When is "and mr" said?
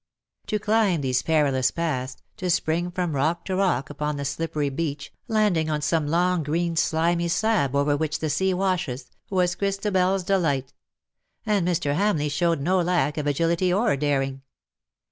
11.45-11.93